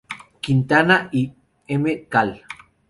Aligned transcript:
Quintana 0.41 1.09
y 1.11 1.31
Mcal. 1.69 2.41